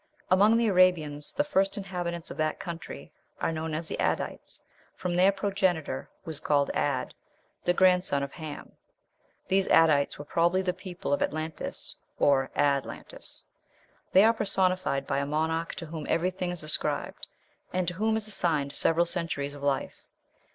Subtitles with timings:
[0.31, 4.59] Among the Arabians the first inhabitants of that country are known as the Adites,
[4.95, 7.13] from their progenitor, who is called Ad,
[7.65, 8.71] the grandson of Ham.
[9.47, 13.43] These Adites were probably the people of Atlantis or Ad lantis.
[14.11, 17.27] "They are personified by a monarch to whom everything is ascribed,
[17.71, 20.01] and to whom is assigned several centuries of life."